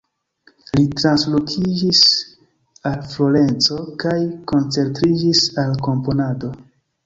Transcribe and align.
Li 0.77 0.85
translokiĝis 1.01 2.01
al 2.93 2.97
Florenco 3.13 3.79
kaj 4.07 4.17
koncentriĝis 4.55 5.47
al 5.67 5.81
komponado. 5.91 6.55